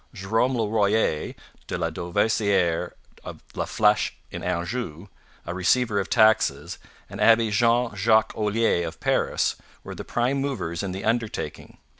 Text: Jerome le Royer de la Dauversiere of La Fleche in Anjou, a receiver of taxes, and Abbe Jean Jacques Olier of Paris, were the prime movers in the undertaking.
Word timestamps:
Jerome 0.15 0.57
le 0.57 0.65
Royer 0.67 1.35
de 1.67 1.77
la 1.77 1.91
Dauversiere 1.91 2.93
of 3.23 3.43
La 3.53 3.65
Fleche 3.65 4.13
in 4.31 4.41
Anjou, 4.41 5.09
a 5.45 5.53
receiver 5.53 5.99
of 5.99 6.09
taxes, 6.09 6.79
and 7.07 7.21
Abbe 7.21 7.51
Jean 7.51 7.95
Jacques 7.95 8.35
Olier 8.35 8.81
of 8.87 8.99
Paris, 8.99 9.57
were 9.83 9.93
the 9.93 10.03
prime 10.03 10.37
movers 10.37 10.81
in 10.81 10.91
the 10.91 11.03
undertaking. 11.05 11.77